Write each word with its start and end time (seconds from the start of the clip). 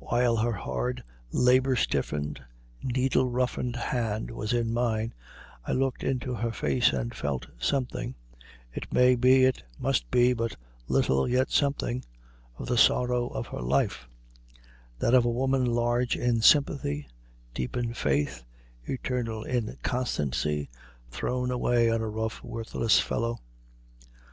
While 0.00 0.34
her 0.38 0.50
hard, 0.54 1.04
labor 1.30 1.76
stiffened, 1.76 2.40
needle 2.82 3.30
roughened 3.30 3.76
hand 3.76 4.28
was 4.28 4.52
in 4.52 4.72
mine, 4.74 5.14
I 5.64 5.70
looked 5.70 6.02
into 6.02 6.34
her 6.34 6.50
face 6.50 6.92
and 6.92 7.14
felt 7.14 7.46
something 7.60 8.16
(it 8.72 8.92
may 8.92 9.14
be, 9.14 9.44
it 9.44 9.62
must 9.78 10.10
be, 10.10 10.32
but 10.32 10.56
little, 10.88 11.28
yet 11.28 11.52
something) 11.52 12.04
of 12.56 12.66
the 12.66 12.76
sorrow 12.76 13.28
of 13.28 13.46
her 13.46 13.62
life; 13.62 14.08
that 14.98 15.14
of 15.14 15.24
a 15.24 15.30
woman 15.30 15.64
large 15.64 16.16
in 16.16 16.40
sympathy, 16.42 17.06
deep 17.54 17.76
in 17.76 17.94
faith, 17.94 18.42
eternal 18.82 19.44
in 19.44 19.78
constancy, 19.84 20.68
thrown 21.08 21.52
away 21.52 21.88
on 21.88 22.00
a 22.00 22.08
rough, 22.08 22.42
worthless 22.42 22.98
fellow. 22.98 23.38